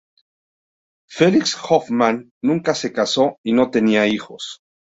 Felix 1.11 1.55
Hoffmann 1.61 2.31
nunca 2.43 2.73
se 2.73 2.91
casó 2.91 3.37
y 3.45 3.53
no 3.53 3.69
tenía 3.69 4.07
hijos. 4.07 4.61